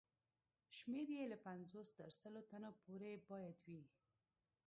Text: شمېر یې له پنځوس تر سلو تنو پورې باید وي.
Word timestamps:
شمېر 0.77 1.07
یې 1.15 1.23
له 1.31 1.37
پنځوس 1.45 1.87
تر 1.97 2.09
سلو 2.19 2.41
تنو 2.49 2.71
پورې 2.83 3.11
باید 3.29 3.57
وي. 3.67 3.81